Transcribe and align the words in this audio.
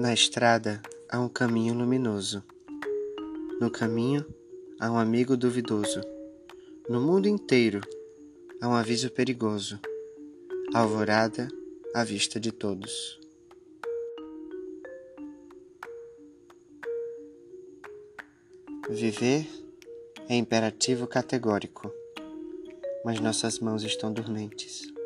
Na 0.00 0.14
estrada 0.14 0.80
há 1.08 1.18
um 1.18 1.28
caminho 1.28 1.74
luminoso. 1.74 2.40
No 3.60 3.68
caminho 3.68 4.24
há 4.78 4.88
um 4.88 4.96
amigo 4.96 5.36
duvidoso. 5.36 6.00
No 6.88 7.00
mundo 7.00 7.26
inteiro 7.26 7.80
há 8.60 8.68
um 8.68 8.74
aviso 8.74 9.10
perigoso. 9.10 9.80
Alvorada 10.72 11.48
à 11.92 12.04
vista 12.04 12.38
de 12.38 12.52
todos. 12.52 13.18
Viver 18.88 19.48
é 20.28 20.36
imperativo 20.36 21.08
categórico, 21.08 21.92
mas 23.04 23.18
nossas 23.18 23.58
mãos 23.58 23.82
estão 23.82 24.12
dormentes. 24.12 24.96